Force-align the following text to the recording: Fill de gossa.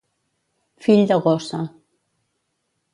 Fill 0.87 1.05
de 1.11 1.19
gossa. 1.27 1.61